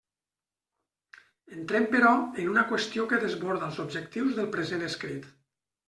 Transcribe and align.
Entrem, 1.59 1.85
però, 1.93 2.15
en 2.31 2.51
una 2.55 2.65
qüestió 2.73 3.07
que 3.13 3.23
desborda 3.27 3.71
els 3.71 3.81
objectius 3.87 4.37
del 4.41 4.53
present 4.59 4.93
escrit. 4.93 5.35